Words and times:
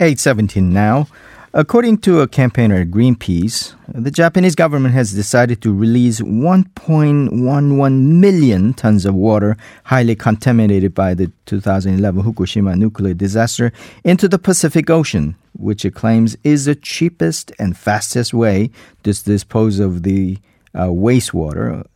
817 0.00 0.72
now. 0.72 1.06
According 1.56 1.98
to 1.98 2.20
a 2.20 2.26
campaigner 2.26 2.80
at 2.80 2.90
Greenpeace, 2.90 3.74
the 3.86 4.10
Japanese 4.10 4.56
government 4.56 4.92
has 4.92 5.12
decided 5.12 5.62
to 5.62 5.72
release 5.72 6.20
1.11 6.20 7.92
million 8.02 8.74
tons 8.74 9.06
of 9.06 9.14
water 9.14 9.56
highly 9.84 10.16
contaminated 10.16 10.94
by 10.96 11.14
the 11.14 11.30
2011 11.46 12.24
Fukushima 12.24 12.76
nuclear 12.76 13.14
disaster 13.14 13.70
into 14.02 14.26
the 14.26 14.36
Pacific 14.36 14.90
Ocean, 14.90 15.36
which 15.52 15.84
it 15.84 15.94
claims 15.94 16.36
is 16.42 16.64
the 16.64 16.74
cheapest 16.74 17.52
and 17.60 17.76
fastest 17.76 18.34
way 18.34 18.70
to 19.04 19.12
dispose 19.22 19.78
of 19.78 20.02
the 20.02 20.38
uh, 20.74 20.86
wastewater. 20.86 21.86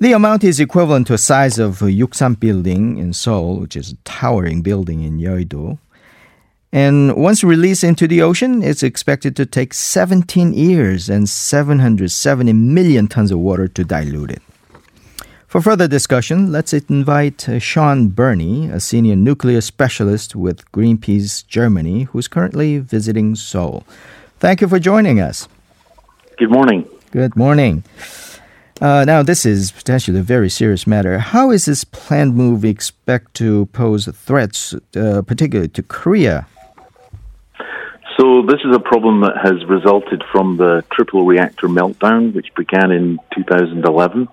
The 0.00 0.12
amount 0.12 0.42
is 0.42 0.58
equivalent 0.58 1.06
to 1.08 1.12
the 1.12 1.18
size 1.18 1.58
of 1.58 1.80
Yuksam 1.80 2.40
building 2.40 2.96
in 2.96 3.12
Seoul, 3.12 3.60
which 3.60 3.76
is 3.76 3.92
a 3.92 3.96
towering 4.04 4.62
building 4.62 5.02
in 5.02 5.18
Yeouido. 5.18 5.78
And 6.74 7.14
once 7.14 7.44
released 7.44 7.84
into 7.84 8.08
the 8.08 8.20
ocean, 8.20 8.60
it's 8.60 8.82
expected 8.82 9.36
to 9.36 9.46
take 9.46 9.72
17 9.72 10.52
years 10.54 11.08
and 11.08 11.28
770 11.28 12.52
million 12.52 13.06
tons 13.06 13.30
of 13.30 13.38
water 13.38 13.68
to 13.68 13.84
dilute 13.84 14.32
it. 14.32 14.42
For 15.46 15.60
further 15.60 15.86
discussion, 15.86 16.50
let's 16.50 16.72
invite 16.72 17.48
uh, 17.48 17.60
Shaun 17.60 18.08
Burnie, 18.08 18.70
a 18.70 18.80
senior 18.80 19.14
nuclear 19.14 19.60
specialist 19.60 20.34
with 20.34 20.68
Greenpeace 20.72 21.46
Germany, 21.46 22.08
who's 22.10 22.26
currently 22.26 22.78
visiting 22.78 23.36
Seoul. 23.36 23.84
Thank 24.40 24.60
you 24.60 24.66
for 24.66 24.80
joining 24.80 25.20
us. 25.20 25.46
Good 26.38 26.50
morning. 26.50 26.88
Good 27.12 27.36
morning. 27.36 27.84
Uh, 28.80 29.04
now, 29.04 29.22
this 29.22 29.46
is 29.46 29.70
potentially 29.70 30.18
a 30.18 30.24
very 30.24 30.50
serious 30.50 30.88
matter. 30.88 31.20
How 31.20 31.52
is 31.52 31.66
this 31.66 31.84
planned 31.84 32.34
move 32.34 32.64
expect 32.64 33.34
to 33.34 33.66
pose 33.66 34.06
threats, 34.06 34.74
uh, 34.96 35.22
particularly 35.22 35.68
to 35.68 35.82
Korea 35.84 36.48
so 38.16 38.42
this 38.42 38.60
is 38.64 38.74
a 38.74 38.78
problem 38.78 39.22
that 39.22 39.36
has 39.42 39.64
resulted 39.64 40.22
from 40.30 40.56
the 40.56 40.84
triple 40.90 41.24
reactor 41.24 41.68
meltdown, 41.68 42.32
which 42.32 42.54
began 42.54 42.92
in 42.92 43.18
2011. 43.34 44.28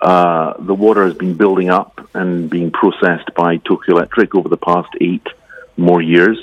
Uh, 0.00 0.54
the 0.60 0.74
water 0.74 1.04
has 1.04 1.14
been 1.14 1.34
building 1.34 1.70
up 1.70 2.08
and 2.14 2.48
being 2.48 2.70
processed 2.70 3.34
by 3.34 3.56
Tokyo 3.56 3.96
Electric 3.96 4.34
over 4.34 4.48
the 4.48 4.56
past 4.56 4.88
eight 5.00 5.26
more 5.76 6.00
years. 6.00 6.38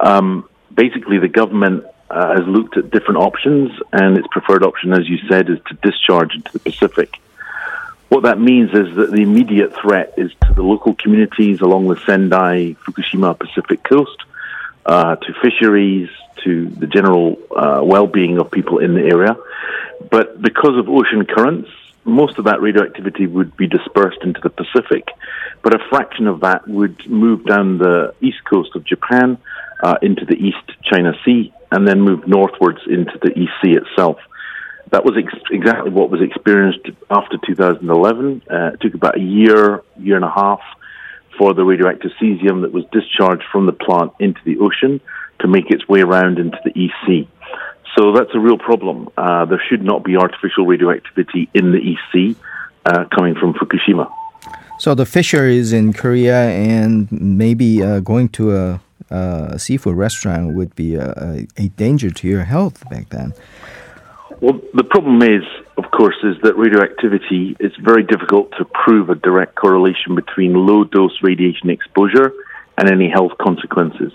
Um, 0.00 0.48
basically, 0.72 1.18
the 1.18 1.28
government 1.28 1.84
uh, 2.08 2.36
has 2.36 2.46
looked 2.46 2.78
at 2.78 2.90
different 2.90 3.18
options, 3.18 3.72
and 3.92 4.16
its 4.16 4.26
preferred 4.30 4.64
option, 4.64 4.92
as 4.94 5.08
you 5.08 5.18
said, 5.28 5.50
is 5.50 5.58
to 5.68 5.74
discharge 5.82 6.34
into 6.34 6.52
the 6.52 6.58
Pacific. 6.60 7.14
What 8.08 8.22
that 8.22 8.38
means 8.38 8.70
is 8.70 8.94
that 8.96 9.10
the 9.10 9.22
immediate 9.22 9.74
threat 9.74 10.14
is 10.16 10.30
to 10.46 10.54
the 10.54 10.62
local 10.62 10.94
communities 10.94 11.60
along 11.60 11.88
the 11.88 11.96
Sendai 12.06 12.76
Fukushima 12.84 13.38
Pacific 13.38 13.82
coast 13.84 14.22
uh, 14.86 15.16
to 15.16 15.34
fisheries, 15.42 16.08
to 16.44 16.68
the 16.68 16.86
general 16.86 17.36
uh, 17.54 17.80
well-being 17.82 18.38
of 18.38 18.50
people 18.50 18.78
in 18.78 18.94
the 18.94 19.02
area. 19.02 19.36
But 20.10 20.40
because 20.42 20.76
of 20.76 20.88
ocean 20.88 21.24
currents, 21.26 21.70
most 22.04 22.38
of 22.38 22.46
that 22.46 22.60
radioactivity 22.60 23.26
would 23.26 23.56
be 23.56 23.68
dispersed 23.68 24.18
into 24.22 24.40
the 24.40 24.50
Pacific, 24.50 25.08
but 25.62 25.74
a 25.74 25.78
fraction 25.88 26.26
of 26.26 26.40
that 26.40 26.66
would 26.66 27.08
move 27.08 27.46
down 27.46 27.78
the 27.78 28.14
east 28.20 28.44
coast 28.44 28.74
of 28.74 28.84
Japan 28.84 29.38
uh, 29.82 29.96
into 30.02 30.24
the 30.24 30.34
East 30.34 30.72
China 30.82 31.12
Sea 31.24 31.52
and 31.70 31.86
then 31.86 32.00
move 32.00 32.26
northwards 32.26 32.80
into 32.86 33.18
the 33.22 33.30
East 33.38 33.52
Sea 33.62 33.76
itself. 33.76 34.18
That 34.90 35.04
was 35.04 35.14
ex- 35.16 35.50
exactly 35.50 35.90
what 35.90 36.10
was 36.10 36.20
experienced 36.20 36.86
after 37.08 37.38
2011. 37.46 38.42
Uh, 38.50 38.70
it 38.74 38.80
took 38.80 38.94
about 38.94 39.16
a 39.16 39.22
year, 39.22 39.82
year 39.98 40.16
and 40.16 40.24
a 40.24 40.30
half 40.30 40.60
for 41.38 41.54
the 41.54 41.64
radioactive 41.64 42.10
cesium 42.20 42.62
that 42.62 42.72
was 42.72 42.84
discharged 42.92 43.44
from 43.50 43.66
the 43.66 43.72
plant 43.72 44.12
into 44.18 44.40
the 44.44 44.58
ocean 44.58 45.00
to 45.40 45.48
make 45.48 45.70
its 45.70 45.88
way 45.88 46.00
around 46.00 46.38
into 46.38 46.58
the 46.64 46.76
East 46.78 46.94
Sea. 47.06 47.28
So 47.96 48.12
that's 48.12 48.30
a 48.34 48.38
real 48.38 48.58
problem. 48.58 49.08
Uh, 49.16 49.44
there 49.44 49.62
should 49.68 49.82
not 49.82 50.04
be 50.04 50.16
artificial 50.16 50.66
radioactivity 50.66 51.48
in 51.52 51.72
the 51.72 51.78
East 51.78 52.02
Sea 52.12 52.36
uh, 52.86 53.04
coming 53.14 53.34
from 53.34 53.54
Fukushima. 53.54 54.10
So 54.78 54.94
the 54.94 55.06
fisheries 55.06 55.72
in 55.72 55.92
Korea 55.92 56.48
and 56.50 57.10
maybe 57.12 57.82
uh, 57.82 58.00
going 58.00 58.30
to 58.30 58.56
a, 58.56 58.80
a, 59.10 59.58
seafood 59.58 59.96
restaurant 59.96 60.56
would 60.56 60.74
be 60.74 60.96
a, 60.96 61.46
a 61.56 61.68
danger 61.68 62.10
to 62.10 62.26
your 62.26 62.44
health 62.44 62.88
back 62.90 63.10
then. 63.10 63.32
Well, 64.42 64.60
the 64.74 64.82
problem 64.82 65.22
is, 65.22 65.44
of 65.78 65.84
course, 65.92 66.16
is 66.24 66.34
that 66.42 66.56
radioactivity, 66.56 67.56
it's 67.60 67.76
very 67.76 68.02
difficult 68.02 68.50
to 68.58 68.64
prove 68.64 69.08
a 69.08 69.14
direct 69.14 69.54
correlation 69.54 70.16
between 70.16 70.52
low 70.52 70.82
dose 70.82 71.16
radiation 71.22 71.70
exposure 71.70 72.32
and 72.76 72.90
any 72.90 73.08
health 73.08 73.38
consequences. 73.40 74.12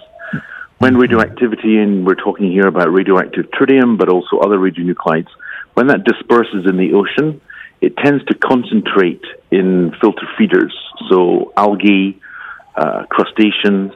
When 0.80 0.92
mm-hmm. 0.92 1.02
radioactivity, 1.02 1.78
and 1.78 2.06
we're 2.06 2.16
talking 2.16 2.52
here 2.52 2.68
about 2.68 2.92
radioactive 2.92 3.46
tritium, 3.52 3.98
but 3.98 4.10
also 4.10 4.40
other 4.40 4.58
radionuclides, 4.58 5.30
when 5.76 5.88
that 5.88 6.04
disperses 6.04 6.66
in 6.68 6.76
the 6.76 6.92
ocean, 6.92 7.40
it 7.80 7.96
tends 7.96 8.26
to 8.26 8.34
concentrate 8.34 9.24
in 9.50 9.96
filter 10.02 10.28
feeders, 10.38 10.76
so 11.10 11.54
algae, 11.56 12.20
uh, 12.76 13.06
crustaceans. 13.10 13.94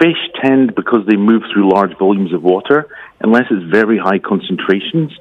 Fish 0.00 0.16
tend, 0.42 0.74
because 0.74 1.04
they 1.06 1.16
move 1.16 1.42
through 1.52 1.70
large 1.70 1.94
volumes 1.98 2.32
of 2.32 2.42
water, 2.42 2.88
unless 3.20 3.44
it's 3.50 3.70
very 3.70 3.98
high 3.98 4.18
concentrations, 4.18 5.12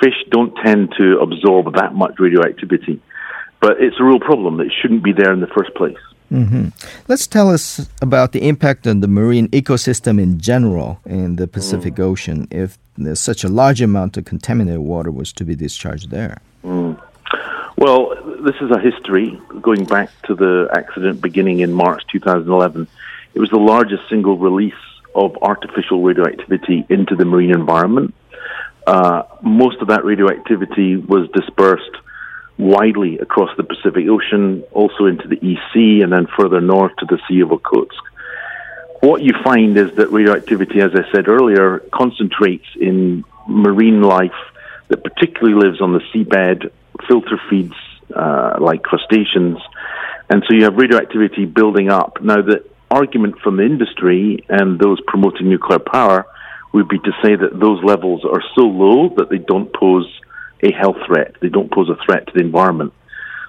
fish 0.00 0.14
don't 0.30 0.54
tend 0.64 0.94
to 0.98 1.18
absorb 1.20 1.74
that 1.74 1.94
much 1.94 2.18
radioactivity. 2.18 3.00
But 3.60 3.80
it's 3.80 3.96
a 3.98 4.04
real 4.04 4.20
problem 4.20 4.58
that 4.58 4.70
shouldn't 4.80 5.02
be 5.02 5.12
there 5.12 5.32
in 5.32 5.40
the 5.40 5.48
first 5.48 5.74
place. 5.74 5.98
Mm-hmm. 6.30 6.68
Let's 7.08 7.26
tell 7.26 7.50
us 7.50 7.88
about 8.02 8.32
the 8.32 8.46
impact 8.46 8.86
on 8.86 9.00
the 9.00 9.08
marine 9.08 9.48
ecosystem 9.48 10.20
in 10.20 10.38
general 10.38 11.00
in 11.06 11.36
the 11.36 11.48
Pacific 11.48 11.94
mm. 11.94 12.04
Ocean 12.04 12.46
if 12.50 12.78
there's 12.98 13.20
such 13.20 13.44
a 13.44 13.48
large 13.48 13.80
amount 13.80 14.16
of 14.18 14.26
contaminated 14.26 14.80
water 14.80 15.10
was 15.10 15.32
to 15.34 15.44
be 15.44 15.54
discharged 15.54 16.10
there. 16.10 16.38
Mm. 16.62 17.00
Well, 17.78 18.14
this 18.44 18.56
is 18.60 18.70
a 18.70 18.78
history 18.78 19.40
going 19.62 19.84
back 19.84 20.10
to 20.24 20.34
the 20.34 20.68
accident 20.74 21.22
beginning 21.22 21.60
in 21.60 21.72
March 21.72 22.02
2011. 22.12 22.86
It 23.34 23.40
was 23.40 23.50
the 23.50 23.56
largest 23.56 24.02
single 24.08 24.36
release 24.36 24.74
of 25.14 25.36
artificial 25.42 26.02
radioactivity 26.02 26.84
into 26.88 27.16
the 27.16 27.24
marine 27.24 27.54
environment. 27.54 28.14
Uh, 28.88 29.22
most 29.42 29.82
of 29.82 29.88
that 29.88 30.02
radioactivity 30.02 30.96
was 30.96 31.28
dispersed 31.34 31.94
widely 32.56 33.18
across 33.18 33.50
the 33.58 33.62
Pacific 33.62 34.08
Ocean, 34.08 34.64
also 34.72 35.04
into 35.04 35.28
the 35.28 35.38
East 35.44 35.60
Sea, 35.74 36.00
and 36.02 36.10
then 36.10 36.26
further 36.38 36.62
north 36.62 36.92
to 37.00 37.04
the 37.04 37.18
Sea 37.28 37.40
of 37.40 37.50
Okhotsk. 37.50 38.00
What 39.00 39.20
you 39.22 39.34
find 39.44 39.76
is 39.76 39.94
that 39.96 40.10
radioactivity, 40.10 40.80
as 40.80 40.92
I 40.94 41.04
said 41.12 41.28
earlier, 41.28 41.80
concentrates 41.92 42.64
in 42.80 43.24
marine 43.46 44.00
life 44.00 44.40
that 44.88 45.04
particularly 45.04 45.54
lives 45.62 45.82
on 45.82 45.92
the 45.92 46.00
seabed, 46.10 46.70
filter 47.06 47.38
feeds 47.50 47.74
uh, 48.16 48.56
like 48.58 48.82
crustaceans, 48.82 49.58
and 50.30 50.42
so 50.48 50.56
you 50.56 50.64
have 50.64 50.76
radioactivity 50.76 51.44
building 51.44 51.90
up. 51.90 52.22
Now, 52.22 52.40
the 52.40 52.64
argument 52.90 53.38
from 53.40 53.58
the 53.58 53.64
industry 53.64 54.44
and 54.48 54.78
those 54.80 54.98
promoting 55.06 55.50
nuclear 55.50 55.78
power 55.78 56.26
would 56.72 56.88
be 56.88 56.98
to 56.98 57.12
say 57.22 57.34
that 57.34 57.58
those 57.58 57.82
levels 57.82 58.24
are 58.24 58.42
so 58.54 58.62
low 58.62 59.08
that 59.16 59.30
they 59.30 59.38
don't 59.38 59.72
pose 59.72 60.06
a 60.62 60.72
health 60.72 60.96
threat. 61.06 61.34
They 61.40 61.48
don't 61.48 61.70
pose 61.70 61.88
a 61.88 61.96
threat 62.04 62.26
to 62.26 62.32
the 62.34 62.40
environment. 62.40 62.92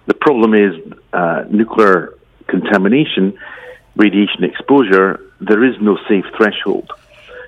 The 0.05 0.13
problem 0.13 0.53
is 0.53 0.73
uh, 1.13 1.43
nuclear 1.49 2.15
contamination, 2.47 3.37
radiation 3.95 4.43
exposure, 4.43 5.19
there 5.39 5.63
is 5.63 5.75
no 5.81 5.97
safe 6.07 6.25
threshold, 6.35 6.91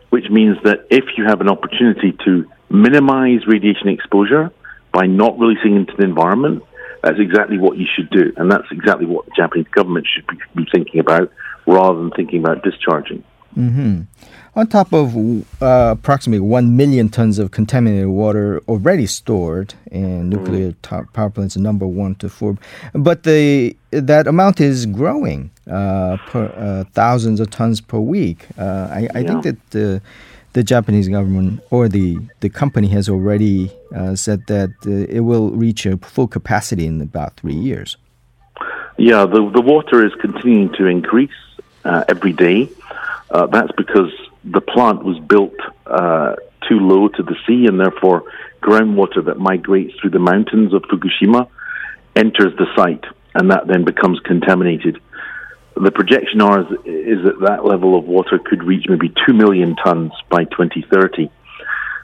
which 0.09 0.29
means 0.29 0.57
that 0.63 0.87
if 0.89 1.05
you 1.17 1.25
have 1.25 1.41
an 1.41 1.49
opportunity 1.49 2.13
to 2.25 2.49
minimize 2.69 3.45
radiation 3.47 3.89
exposure 3.89 4.51
by 4.93 5.07
not 5.07 5.39
releasing 5.39 5.75
into 5.75 5.93
the 5.97 6.03
environment, 6.03 6.63
that's 7.03 7.19
exactly 7.19 7.57
what 7.57 7.77
you 7.77 7.87
should 7.95 8.09
do. 8.09 8.31
And 8.37 8.51
that's 8.51 8.67
exactly 8.71 9.05
what 9.05 9.25
the 9.25 9.31
Japanese 9.35 9.67
government 9.71 10.07
should 10.13 10.27
be 10.55 10.65
thinking 10.71 10.99
about 10.99 11.31
rather 11.65 11.97
than 11.97 12.11
thinking 12.11 12.39
about 12.39 12.63
discharging. 12.63 13.23
Mm-hmm. 13.57 14.01
On 14.53 14.67
top 14.67 14.91
of 14.91 15.15
uh, 15.61 15.95
approximately 15.97 16.41
1 16.41 16.75
million 16.75 17.07
tons 17.07 17.39
of 17.39 17.51
contaminated 17.51 18.09
water 18.09 18.61
already 18.67 19.05
stored 19.05 19.73
in 19.89 20.29
nuclear 20.29 20.73
mm. 20.73 21.13
power 21.13 21.29
plants 21.29 21.55
number 21.55 21.87
one 21.87 22.15
to 22.15 22.27
four, 22.27 22.57
but 22.93 23.23
the 23.23 23.75
that 23.91 24.27
amount 24.27 24.59
is 24.59 24.85
growing 24.85 25.51
uh, 25.69 26.17
per 26.27 26.47
uh, 26.57 26.83
thousands 26.91 27.39
of 27.39 27.49
tons 27.49 27.79
per 27.79 27.97
week. 27.97 28.45
Uh, 28.57 28.89
I, 28.91 29.07
I 29.15 29.19
yeah. 29.19 29.27
think 29.27 29.43
that 29.43 29.69
the 29.69 30.01
the 30.51 30.63
Japanese 30.63 31.07
government 31.07 31.61
or 31.69 31.87
the, 31.87 32.19
the 32.41 32.49
company 32.49 32.89
has 32.89 33.07
already 33.07 33.71
uh, 33.95 34.15
said 34.15 34.45
that 34.47 34.71
uh, 34.85 35.07
it 35.09 35.21
will 35.21 35.51
reach 35.51 35.85
a 35.85 35.95
full 35.95 36.27
capacity 36.27 36.85
in 36.85 36.99
about 36.99 37.37
three 37.37 37.55
years. 37.55 37.95
Yeah, 38.97 39.25
the, 39.25 39.49
the 39.49 39.61
water 39.61 40.05
is 40.05 40.13
continuing 40.15 40.73
to 40.73 40.87
increase 40.87 41.31
every 41.85 42.33
day. 42.33 42.67
Uh, 43.29 43.45
that's 43.45 43.71
because 43.77 44.11
the 44.43 44.61
plant 44.61 45.03
was 45.03 45.19
built 45.19 45.55
uh, 45.85 46.35
too 46.67 46.79
low 46.79 47.07
to 47.07 47.23
the 47.23 47.35
sea, 47.47 47.65
and 47.67 47.79
therefore 47.79 48.23
groundwater 48.61 49.25
that 49.25 49.37
migrates 49.37 49.93
through 49.99 50.11
the 50.11 50.19
mountains 50.19 50.73
of 50.73 50.83
Fukushima 50.83 51.47
enters 52.15 52.55
the 52.57 52.67
site, 52.75 53.03
and 53.33 53.51
that 53.51 53.67
then 53.67 53.83
becomes 53.85 54.19
contaminated. 54.21 54.99
The 55.75 55.91
projection 55.91 56.41
are 56.41 56.61
is, 56.85 57.23
that 57.23 57.39
that 57.47 57.65
level 57.65 57.97
of 57.97 58.05
water 58.05 58.39
could 58.39 58.63
reach 58.63 58.85
maybe 58.89 59.13
2 59.25 59.33
million 59.33 59.75
tons 59.75 60.11
by 60.29 60.43
2030. 60.43 61.31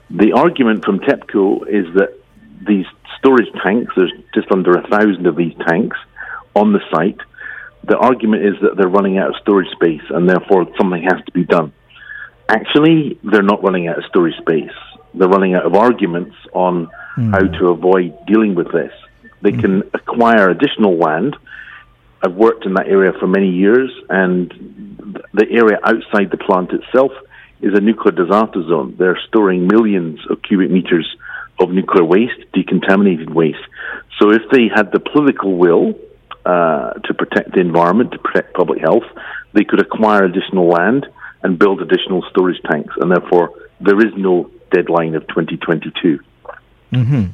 The 0.09 0.31
argument 0.33 0.85
from 0.85 0.99
TEPCO 0.99 1.67
is 1.67 1.93
that 1.95 2.17
these 2.65 2.85
storage 3.19 3.51
tanks, 3.63 3.93
there's 3.95 4.13
just 4.33 4.51
under 4.51 4.71
a 4.77 4.87
thousand 4.87 5.27
of 5.27 5.35
these 5.35 5.53
tanks 5.67 5.97
on 6.55 6.71
the 6.71 6.79
site. 6.91 7.19
The 7.83 7.97
argument 7.97 8.45
is 8.45 8.53
that 8.61 8.77
they're 8.77 8.87
running 8.87 9.17
out 9.17 9.29
of 9.29 9.35
storage 9.41 9.69
space 9.71 10.01
and 10.09 10.29
therefore 10.29 10.67
something 10.77 11.03
has 11.03 11.23
to 11.25 11.31
be 11.31 11.43
done. 11.43 11.73
Actually, 12.49 13.19
they're 13.23 13.41
not 13.41 13.63
running 13.63 13.87
out 13.87 13.97
of 13.97 14.05
storage 14.05 14.37
space. 14.37 14.71
They're 15.13 15.27
running 15.27 15.55
out 15.55 15.65
of 15.65 15.73
arguments 15.75 16.35
on 16.53 16.89
mm. 17.17 17.31
how 17.31 17.39
to 17.59 17.67
avoid 17.67 18.25
dealing 18.25 18.55
with 18.55 18.71
this. 18.71 18.91
They 19.41 19.51
mm. 19.51 19.61
can 19.61 19.83
acquire 19.93 20.49
additional 20.49 20.97
land. 20.97 21.35
I've 22.23 22.35
worked 22.35 22.65
in 22.65 22.73
that 22.75 22.87
area 22.87 23.11
for 23.19 23.27
many 23.27 23.49
years, 23.51 23.91
and 24.09 24.49
the 25.33 25.45
area 25.51 25.77
outside 25.83 26.31
the 26.31 26.37
plant 26.37 26.71
itself 26.71 27.11
is 27.61 27.73
a 27.73 27.81
nuclear 27.81 28.11
disaster 28.11 28.63
zone. 28.67 28.95
They're 28.97 29.19
storing 29.27 29.67
millions 29.67 30.19
of 30.29 30.41
cubic 30.41 30.71
meters 30.71 31.07
of 31.59 31.71
nuclear 31.71 32.03
waste, 32.03 32.39
decontaminated 32.53 33.33
waste. 33.33 33.65
So 34.19 34.31
if 34.31 34.43
they 34.51 34.67
had 34.73 34.91
the 34.91 34.99
political 34.99 35.57
will 35.57 35.95
uh, 36.45 36.93
to 36.93 37.13
protect 37.13 37.53
the 37.53 37.59
environment, 37.59 38.11
to 38.11 38.19
protect 38.19 38.53
public 38.53 38.79
health, 38.79 39.03
they 39.53 39.63
could 39.63 39.81
acquire 39.81 40.23
additional 40.23 40.67
land 40.69 41.07
and 41.43 41.59
build 41.59 41.81
additional 41.81 42.23
storage 42.29 42.61
tanks, 42.69 42.93
and 42.99 43.11
therefore 43.11 43.51
there 43.79 43.99
is 43.99 44.13
no 44.15 44.49
deadline 44.71 45.15
of 45.15 45.27
2022. 45.27 46.19
Mm-hmm. 46.93 47.25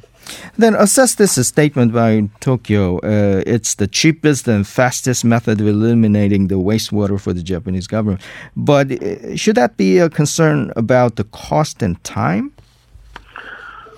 Then 0.58 0.76
assess 0.76 1.16
this 1.16 1.36
statement 1.48 1.94
by 1.94 2.30
Tokyo. 2.40 2.98
Uh, 3.00 3.44
it's 3.46 3.76
the 3.76 3.88
cheapest 3.88 4.48
and 4.48 4.66
fastest 4.66 5.26
method 5.26 5.60
of 5.60 5.68
eliminating 5.68 6.48
the 6.48 6.56
wastewater 6.56 7.20
for 7.20 7.34
the 7.34 7.44
Japanese 7.44 7.88
government. 7.88 8.22
But 8.56 8.92
uh, 8.92 9.36
should 9.36 9.56
that 9.56 9.78
be 9.78 9.98
a 9.98 10.10
concern 10.10 10.72
about 10.76 11.18
the 11.18 11.26
cost 11.26 11.84
and 11.84 12.02
time? 12.04 12.54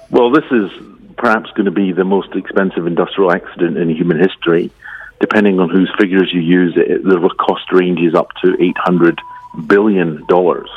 Well, 0.09 0.31
this 0.31 0.45
is 0.51 0.71
perhaps 1.17 1.51
going 1.51 1.65
to 1.65 1.71
be 1.71 1.91
the 1.91 2.03
most 2.03 2.35
expensive 2.35 2.87
industrial 2.87 3.31
accident 3.31 3.77
in 3.77 3.89
human 3.89 4.19
history. 4.19 4.71
Depending 5.19 5.59
on 5.59 5.69
whose 5.69 5.91
figures 5.97 6.29
you 6.33 6.41
use, 6.41 6.73
it, 6.75 7.03
the 7.03 7.29
cost 7.39 7.71
ranges 7.71 8.13
up 8.13 8.29
to 8.43 8.55
800 8.61 9.19
billion 9.67 10.25
dollars 10.27 10.69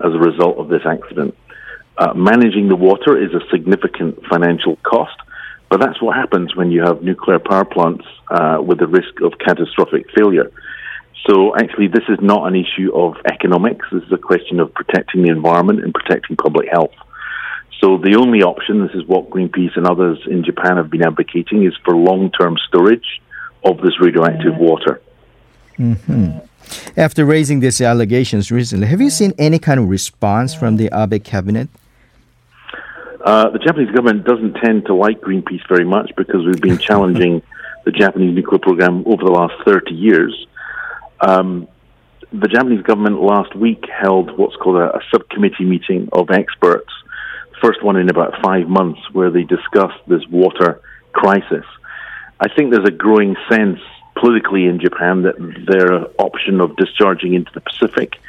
as 0.00 0.12
a 0.12 0.18
result 0.18 0.58
of 0.58 0.68
this 0.68 0.82
accident. 0.86 1.36
Uh, 1.98 2.14
managing 2.14 2.68
the 2.68 2.76
water 2.76 3.22
is 3.22 3.32
a 3.34 3.40
significant 3.50 4.18
financial 4.26 4.76
cost, 4.76 5.16
but 5.68 5.80
that's 5.80 6.00
what 6.02 6.16
happens 6.16 6.54
when 6.56 6.70
you 6.70 6.82
have 6.82 7.02
nuclear 7.02 7.38
power 7.38 7.64
plants 7.64 8.04
uh, 8.30 8.58
with 8.60 8.78
the 8.78 8.86
risk 8.86 9.20
of 9.22 9.32
catastrophic 9.38 10.06
failure. 10.14 10.50
So, 11.28 11.54
actually, 11.54 11.88
this 11.88 12.04
is 12.08 12.18
not 12.20 12.48
an 12.48 12.56
issue 12.56 12.92
of 12.94 13.14
economics. 13.30 13.86
This 13.92 14.02
is 14.02 14.12
a 14.12 14.18
question 14.18 14.58
of 14.58 14.74
protecting 14.74 15.22
the 15.22 15.30
environment 15.30 15.84
and 15.84 15.94
protecting 15.94 16.36
public 16.36 16.68
health. 16.68 16.94
So, 17.80 17.96
the 17.96 18.16
only 18.16 18.42
option, 18.42 18.84
this 18.84 18.94
is 18.94 19.04
what 19.06 19.30
Greenpeace 19.30 19.76
and 19.76 19.86
others 19.86 20.18
in 20.26 20.44
Japan 20.44 20.78
have 20.78 20.90
been 20.90 21.04
advocating, 21.04 21.64
is 21.64 21.74
for 21.84 21.94
long 21.94 22.32
term 22.32 22.56
storage 22.66 23.22
of 23.64 23.78
this 23.78 24.00
radioactive 24.00 24.56
water. 24.56 25.00
Mm-hmm. 25.78 26.38
After 26.96 27.24
raising 27.24 27.60
these 27.60 27.80
allegations 27.80 28.50
recently, 28.50 28.86
have 28.86 29.00
you 29.00 29.10
seen 29.10 29.32
any 29.38 29.58
kind 29.58 29.80
of 29.80 29.88
response 29.88 30.54
from 30.54 30.76
the 30.76 30.90
Abe 30.92 31.22
cabinet? 31.22 31.68
Uh, 33.24 33.50
the 33.50 33.58
Japanese 33.58 33.90
government 33.94 34.24
doesn't 34.24 34.54
tend 34.54 34.86
to 34.86 34.94
like 34.94 35.20
Greenpeace 35.20 35.66
very 35.68 35.84
much 35.84 36.10
because 36.16 36.44
we've 36.44 36.60
been 36.60 36.78
challenging 36.88 37.42
the 37.84 37.92
Japanese 37.92 38.34
nuclear 38.34 38.58
program 38.58 39.04
over 39.06 39.24
the 39.24 39.30
last 39.30 39.54
30 39.64 39.94
years. 39.94 40.46
Um, 41.20 41.68
the 42.32 42.48
Japanese 42.48 42.82
government 42.82 43.20
last 43.22 43.54
week 43.54 43.84
held 43.88 44.36
what's 44.38 44.56
called 44.56 44.76
a, 44.76 44.96
a 44.96 45.00
subcommittee 45.10 45.64
meeting 45.64 46.08
of 46.12 46.30
experts, 46.30 46.90
first 47.60 47.82
one 47.82 47.96
in 47.96 48.08
about 48.10 48.34
five 48.42 48.68
months, 48.68 49.00
where 49.12 49.30
they 49.30 49.42
discussed 49.42 49.98
this 50.08 50.26
water 50.28 50.80
crisis. 51.12 51.64
I 52.40 52.48
think 52.54 52.72
there's 52.72 52.88
a 52.88 52.92
growing 52.92 53.36
sense 53.50 53.78
politically 54.22 54.66
in 54.66 54.78
Japan 54.78 55.22
that 55.22 55.36
their 55.66 56.06
option 56.16 56.60
of 56.60 56.76
discharging 56.76 57.34
into 57.34 57.50
the 57.52 57.60
Pacific 57.60 58.20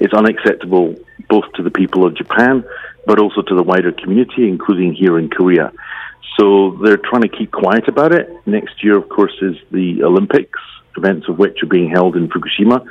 is 0.00 0.12
unacceptable 0.12 0.96
both 1.28 1.44
to 1.54 1.62
the 1.62 1.70
people 1.70 2.04
of 2.04 2.16
Japan 2.16 2.64
but 3.06 3.20
also 3.20 3.40
to 3.42 3.54
the 3.54 3.62
wider 3.62 3.92
community, 3.92 4.48
including 4.48 4.92
here 4.92 5.16
in 5.16 5.30
Korea. 5.30 5.72
So 6.36 6.72
they're 6.82 6.96
trying 6.96 7.22
to 7.22 7.28
keep 7.28 7.52
quiet 7.52 7.86
about 7.86 8.12
it. 8.12 8.28
Next 8.44 8.82
year, 8.82 8.96
of 8.96 9.08
course, 9.08 9.36
is 9.40 9.56
the 9.70 10.02
Olympics, 10.02 10.58
events 10.96 11.28
of 11.28 11.38
which 11.38 11.62
are 11.62 11.66
being 11.66 11.88
held 11.88 12.16
in 12.16 12.28
Fukushima. 12.28 12.84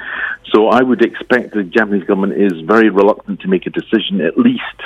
So 0.54 0.70
I 0.70 0.82
would 0.82 1.04
expect 1.04 1.54
the 1.54 1.64
Japanese 1.64 2.06
government 2.06 2.42
is 2.42 2.62
very 2.62 2.90
reluctant 2.90 3.42
to 3.42 3.50
make 3.50 3.68
a 3.68 3.70
decision, 3.70 4.22
at 4.22 4.38
least 4.38 4.80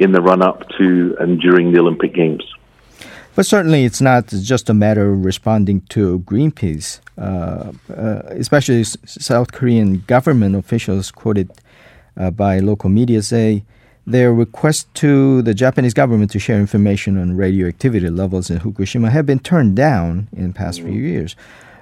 in 0.00 0.10
the 0.10 0.20
run 0.20 0.42
up 0.42 0.68
to 0.78 1.16
and 1.20 1.40
during 1.40 1.70
the 1.72 1.78
Olympic 1.78 2.12
Games. 2.12 2.42
But 3.36 3.44
certainly, 3.44 3.84
it's 3.84 4.00
not 4.00 4.28
just 4.28 4.70
a 4.70 4.74
matter 4.74 5.12
of 5.12 5.22
responding 5.22 5.82
to 5.90 6.20
Greenpeace, 6.20 7.00
uh, 7.18 7.72
uh, 7.92 8.22
especially 8.30 8.82
South 8.82 9.52
Korean 9.52 10.02
government 10.06 10.56
officials 10.56 11.10
quoted 11.10 11.50
uh, 12.16 12.30
by 12.30 12.60
local 12.60 12.88
media 12.88 13.20
say 13.20 13.62
their 14.06 14.32
request 14.32 14.92
to 14.94 15.42
the 15.42 15.52
Japanese 15.52 15.92
government 15.92 16.30
to 16.30 16.38
share 16.38 16.58
information 16.58 17.18
on 17.18 17.36
radioactivity 17.36 18.08
levels 18.08 18.48
in 18.48 18.58
Fukushima 18.58 19.10
have 19.10 19.26
been 19.26 19.40
turned 19.40 19.76
down 19.76 20.28
in 20.34 20.48
the 20.48 20.54
past 20.54 20.80
few 20.80 20.92
years. 20.92 21.36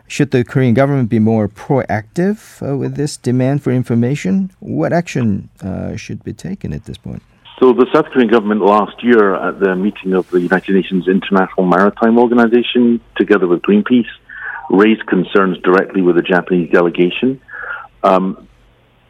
Should 0.08 0.32
the 0.32 0.42
Korean 0.42 0.74
government 0.74 1.08
be 1.08 1.20
more 1.20 1.46
proactive 1.46 2.68
uh, 2.68 2.76
with 2.76 2.96
this 2.96 3.16
demand 3.16 3.62
for 3.62 3.70
information? 3.70 4.50
What 4.58 4.92
action 4.92 5.50
uh, 5.62 5.94
should 5.94 6.24
be 6.24 6.32
taken 6.32 6.72
at 6.72 6.86
this 6.86 6.98
point? 6.98 7.22
So 7.64 7.72
the 7.72 7.86
South 7.94 8.04
Korean 8.12 8.28
government 8.28 8.60
last 8.60 9.02
year 9.02 9.34
at 9.34 9.58
the 9.58 9.74
meeting 9.74 10.12
of 10.12 10.28
the 10.28 10.38
United 10.38 10.74
Nations 10.74 11.08
International 11.08 11.64
Maritime 11.64 12.18
Organization, 12.18 13.00
together 13.16 13.46
with 13.46 13.62
Greenpeace, 13.62 14.10
raised 14.68 15.06
concerns 15.06 15.56
directly 15.62 16.02
with 16.02 16.16
the 16.16 16.20
Japanese 16.20 16.70
delegation. 16.70 17.40
Um, 18.02 18.46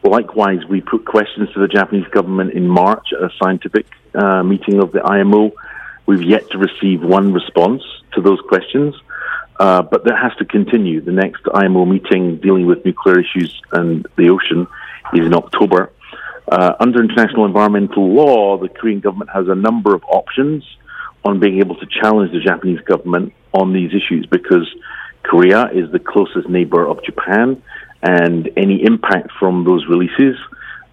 likewise, 0.03 0.59
we 0.69 0.79
put 0.79 1.03
questions 1.03 1.51
to 1.51 1.59
the 1.59 1.67
Japanese 1.67 2.07
government 2.11 2.53
in 2.53 2.65
March 2.65 3.07
at 3.11 3.23
a 3.23 3.29
scientific 3.43 3.87
uh, 4.13 4.41
meeting 4.41 4.81
of 4.81 4.93
the 4.93 5.03
IMO. 5.03 5.51
We've 6.05 6.23
yet 6.23 6.49
to 6.51 6.57
receive 6.57 7.03
one 7.03 7.33
response 7.33 7.83
to 8.13 8.21
those 8.21 8.39
questions, 8.47 8.95
uh, 9.59 9.81
but 9.81 10.05
that 10.05 10.17
has 10.17 10.33
to 10.37 10.45
continue. 10.45 11.01
The 11.01 11.11
next 11.11 11.41
IMO 11.53 11.83
meeting 11.83 12.37
dealing 12.37 12.67
with 12.67 12.85
nuclear 12.85 13.19
issues 13.19 13.61
and 13.73 14.07
the 14.15 14.29
ocean 14.29 14.65
is 15.13 15.25
in 15.25 15.33
October. 15.33 15.91
Uh, 16.51 16.73
under 16.79 17.01
international 17.01 17.45
environmental 17.45 18.13
law, 18.13 18.57
the 18.57 18.69
Korean 18.69 18.99
government 18.99 19.31
has 19.33 19.47
a 19.47 19.55
number 19.55 19.95
of 19.95 20.03
options 20.03 20.63
on 21.23 21.39
being 21.39 21.59
able 21.59 21.75
to 21.75 21.87
challenge 22.01 22.31
the 22.31 22.39
Japanese 22.39 22.79
government 22.81 23.33
on 23.51 23.73
these 23.73 23.89
issues 23.89 24.27
because 24.29 24.67
Korea 25.23 25.69
is 25.73 25.91
the 25.91 25.99
closest 25.99 26.47
neighbor 26.47 26.85
of 26.85 27.03
Japan, 27.03 27.61
and 28.03 28.49
any 28.55 28.83
impact 28.83 29.31
from 29.39 29.65
those 29.65 29.85
releases, 29.89 30.35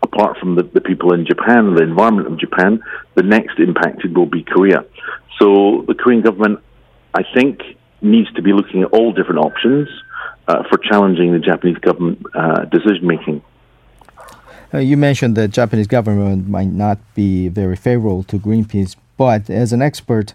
apart 0.02 0.38
from 0.38 0.56
the, 0.56 0.62
the 0.62 0.80
people 0.80 1.12
in 1.12 1.26
Japan 1.26 1.74
the 1.74 1.82
environment 1.82 2.28
of 2.28 2.38
Japan, 2.38 2.82
the 3.14 3.22
next 3.22 3.58
impacted 3.58 4.16
will 4.16 4.26
be 4.26 4.42
Korea. 4.42 4.84
So 5.38 5.84
the 5.86 5.94
Korean 5.94 6.22
government, 6.22 6.60
I 7.14 7.22
think, 7.34 7.60
needs 8.00 8.32
to 8.32 8.42
be 8.42 8.52
looking 8.52 8.82
at 8.82 8.90
all 8.92 9.12
different 9.12 9.44
options 9.44 9.88
uh, 10.48 10.62
for 10.70 10.78
challenging 10.78 11.32
the 11.32 11.38
Japanese 11.38 11.78
government 11.78 12.22
uh, 12.34 12.64
decision 12.64 13.06
making. 13.06 13.42
Uh, 14.74 14.78
you 14.78 14.96
mentioned 14.96 15.36
the 15.36 15.48
Japanese 15.48 15.86
government 15.86 16.48
might 16.48 16.70
not 16.70 16.98
be 17.14 17.48
very 17.48 17.76
favorable 17.76 18.22
to 18.24 18.38
Greenpeace, 18.38 18.96
but 19.18 19.50
as 19.50 19.72
an 19.72 19.82
expert, 19.82 20.32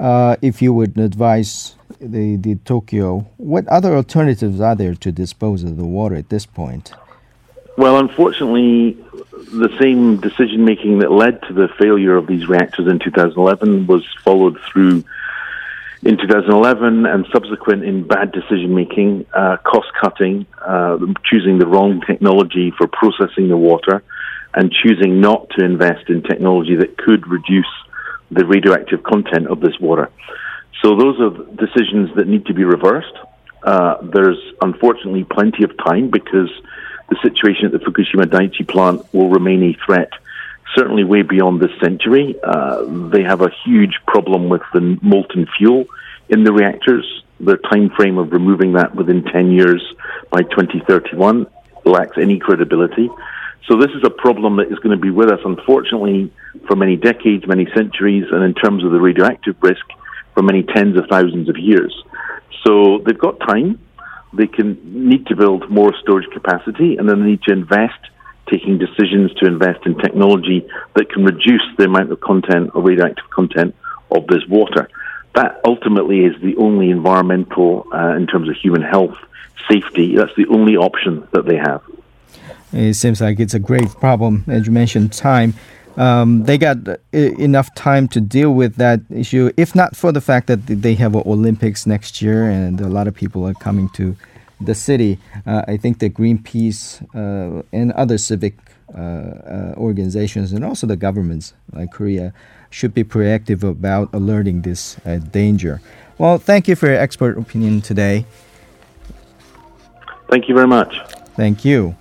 uh, 0.00 0.36
if 0.42 0.60
you 0.60 0.72
would 0.74 0.98
advise 0.98 1.76
the, 2.00 2.36
the 2.36 2.56
Tokyo, 2.64 3.28
what 3.36 3.66
other 3.68 3.94
alternatives 3.94 4.60
are 4.60 4.74
there 4.74 4.94
to 4.96 5.12
dispose 5.12 5.62
of 5.62 5.76
the 5.76 5.84
water 5.84 6.16
at 6.16 6.30
this 6.30 6.46
point? 6.46 6.92
Well, 7.78 7.98
unfortunately, 7.98 8.92
the 9.52 9.74
same 9.78 10.16
decision 10.16 10.64
making 10.64 10.98
that 11.00 11.12
led 11.12 11.42
to 11.42 11.52
the 11.52 11.68
failure 11.78 12.16
of 12.16 12.26
these 12.26 12.48
reactors 12.48 12.88
in 12.88 12.98
2011 12.98 13.86
was 13.86 14.04
followed 14.24 14.58
through 14.62 15.04
in 16.02 16.18
2011 16.18 17.06
and 17.06 17.26
subsequent 17.32 17.84
in 17.84 18.06
bad 18.06 18.32
decision 18.32 18.74
making, 18.74 19.26
uh, 19.32 19.56
cost 19.64 19.88
cutting, 20.00 20.46
uh, 20.64 20.98
choosing 21.24 21.58
the 21.58 21.66
wrong 21.66 22.02
technology 22.06 22.72
for 22.76 22.86
processing 22.86 23.48
the 23.48 23.56
water, 23.56 24.02
and 24.54 24.72
choosing 24.72 25.20
not 25.20 25.48
to 25.50 25.64
invest 25.64 26.08
in 26.08 26.22
technology 26.22 26.76
that 26.76 26.96
could 26.96 27.26
reduce 27.26 27.66
the 28.30 28.44
radioactive 28.44 29.02
content 29.02 29.46
of 29.48 29.60
this 29.60 29.78
water. 29.80 30.10
So 30.82 30.96
those 30.96 31.20
are 31.20 31.30
decisions 31.56 32.14
that 32.16 32.26
need 32.26 32.46
to 32.46 32.54
be 32.54 32.64
reversed. 32.64 33.16
Uh, 33.62 33.96
there's 34.02 34.38
unfortunately 34.60 35.24
plenty 35.24 35.64
of 35.64 35.76
time 35.78 36.10
because 36.10 36.50
the 37.08 37.16
situation 37.22 37.66
at 37.66 37.72
the 37.72 37.78
Fukushima 37.78 38.24
Daiichi 38.24 38.68
plant 38.68 39.02
will 39.14 39.30
remain 39.30 39.62
a 39.62 39.72
threat 39.84 40.10
certainly 40.74 41.04
way 41.04 41.22
beyond 41.22 41.60
this 41.60 41.70
century. 41.82 42.36
Uh, 42.42 42.84
they 43.10 43.22
have 43.22 43.40
a 43.40 43.50
huge 43.64 43.98
problem 44.06 44.48
with 44.48 44.62
the 44.72 44.98
molten 45.02 45.46
fuel 45.56 45.84
in 46.28 46.44
the 46.44 46.52
reactors. 46.52 47.22
their 47.38 47.58
time 47.58 47.90
frame 47.90 48.18
of 48.18 48.32
removing 48.32 48.72
that 48.72 48.94
within 48.94 49.22
10 49.22 49.50
years 49.52 49.82
by 50.30 50.42
2031 50.42 51.46
lacks 51.84 52.16
any 52.16 52.38
credibility. 52.38 53.08
So 53.68 53.76
this 53.76 53.90
is 53.90 54.02
a 54.04 54.10
problem 54.10 54.56
that 54.56 54.70
is 54.70 54.78
going 54.78 54.96
to 54.96 55.00
be 55.00 55.10
with 55.10 55.28
us, 55.28 55.40
unfortunately, 55.44 56.32
for 56.66 56.76
many 56.76 56.96
decades, 56.96 57.46
many 57.46 57.66
centuries, 57.74 58.24
and 58.30 58.42
in 58.44 58.54
terms 58.54 58.84
of 58.84 58.92
the 58.92 59.00
radioactive 59.00 59.56
risk, 59.60 59.84
for 60.34 60.42
many 60.42 60.62
tens 60.62 60.96
of 60.96 61.06
thousands 61.10 61.48
of 61.48 61.58
years. 61.58 61.94
So 62.64 62.98
they've 63.04 63.18
got 63.18 63.40
time. 63.40 63.80
They 64.32 64.46
can 64.46 65.08
need 65.08 65.26
to 65.26 65.36
build 65.36 65.68
more 65.70 65.94
storage 66.00 66.30
capacity, 66.32 66.96
and 66.96 67.08
then 67.08 67.20
they 67.20 67.30
need 67.30 67.42
to 67.42 67.52
invest, 67.52 67.98
taking 68.50 68.78
decisions 68.78 69.32
to 69.34 69.46
invest 69.46 69.84
in 69.86 69.96
technology 69.98 70.66
that 70.94 71.10
can 71.10 71.24
reduce 71.24 71.62
the 71.78 71.84
amount 71.84 72.12
of 72.12 72.20
content 72.20 72.70
or 72.74 72.82
radioactive 72.82 73.28
content 73.30 73.74
of 74.10 74.26
this 74.28 74.46
water. 74.48 74.88
That 75.34 75.60
ultimately 75.64 76.24
is 76.24 76.40
the 76.40 76.56
only 76.56 76.90
environmental, 76.90 77.86
uh, 77.92 78.14
in 78.16 78.26
terms 78.26 78.48
of 78.48 78.56
human 78.56 78.82
health, 78.82 79.16
safety. 79.70 80.16
That's 80.16 80.34
the 80.36 80.46
only 80.48 80.76
option 80.76 81.26
that 81.32 81.46
they 81.46 81.56
have. 81.56 81.82
It 82.72 82.94
seems 82.94 83.20
like 83.20 83.40
it's 83.40 83.54
a 83.54 83.58
grave 83.58 83.98
problem, 83.98 84.44
as 84.48 84.66
you 84.66 84.72
mentioned, 84.72 85.12
time. 85.12 85.54
Um, 85.96 86.44
they 86.44 86.58
got 86.58 86.78
enough 87.12 87.74
time 87.74 88.06
to 88.08 88.20
deal 88.20 88.52
with 88.52 88.76
that 88.76 89.00
issue, 89.10 89.50
if 89.56 89.74
not 89.74 89.96
for 89.96 90.12
the 90.12 90.20
fact 90.20 90.46
that 90.48 90.66
they 90.66 90.94
have 90.94 91.16
Olympics 91.16 91.86
next 91.86 92.20
year 92.20 92.50
and 92.50 92.80
a 92.80 92.88
lot 92.88 93.08
of 93.08 93.14
people 93.14 93.46
are 93.48 93.54
coming 93.54 93.88
to 93.90 94.14
the 94.60 94.74
city. 94.74 95.18
Uh, 95.46 95.62
I 95.66 95.76
think 95.76 95.98
that 95.98 96.14
Greenpeace 96.14 97.02
uh, 97.14 97.62
and 97.72 97.92
other 97.92 98.18
civic 98.18 98.54
uh, 98.94 99.00
uh, 99.00 99.74
organizations 99.76 100.52
and 100.52 100.64
also 100.64 100.86
the 100.86 100.96
governments 100.96 101.54
like 101.72 101.90
Korea 101.90 102.32
should 102.70 102.94
be 102.94 103.02
proactive 103.02 103.62
about 103.62 104.08
alerting 104.12 104.62
this 104.62 104.96
uh, 105.04 105.16
danger. 105.16 105.80
Well, 106.18 106.38
thank 106.38 106.68
you 106.68 106.76
for 106.76 106.86
your 106.86 106.98
expert 106.98 107.36
opinion 107.36 107.80
today. 107.80 108.24
Thank 110.28 110.48
you 110.48 110.54
very 110.54 110.66
much. 110.66 110.98
Thank 111.34 111.64
you. 111.64 111.96